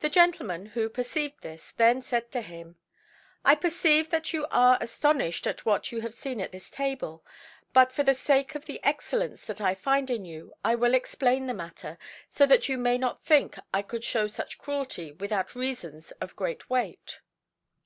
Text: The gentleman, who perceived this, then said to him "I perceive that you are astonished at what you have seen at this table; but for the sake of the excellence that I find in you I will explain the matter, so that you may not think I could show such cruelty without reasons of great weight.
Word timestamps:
The 0.00 0.10
gentleman, 0.10 0.66
who 0.76 0.90
perceived 0.90 1.40
this, 1.40 1.72
then 1.78 2.02
said 2.02 2.30
to 2.32 2.42
him 2.42 2.76
"I 3.46 3.54
perceive 3.54 4.10
that 4.10 4.34
you 4.34 4.46
are 4.50 4.76
astonished 4.78 5.46
at 5.46 5.64
what 5.64 5.90
you 5.90 6.02
have 6.02 6.12
seen 6.12 6.38
at 6.42 6.52
this 6.52 6.68
table; 6.68 7.24
but 7.72 7.90
for 7.90 8.02
the 8.02 8.12
sake 8.12 8.54
of 8.54 8.66
the 8.66 8.78
excellence 8.84 9.46
that 9.46 9.62
I 9.62 9.74
find 9.74 10.10
in 10.10 10.26
you 10.26 10.52
I 10.62 10.74
will 10.74 10.92
explain 10.92 11.46
the 11.46 11.54
matter, 11.54 11.96
so 12.28 12.44
that 12.44 12.68
you 12.68 12.76
may 12.76 12.98
not 12.98 13.24
think 13.24 13.56
I 13.72 13.80
could 13.80 14.04
show 14.04 14.26
such 14.26 14.58
cruelty 14.58 15.12
without 15.12 15.54
reasons 15.54 16.10
of 16.20 16.36
great 16.36 16.68
weight. 16.68 17.20